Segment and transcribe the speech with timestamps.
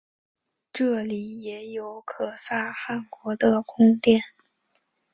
[0.73, 4.19] 这里也有可萨汗国的宫殿。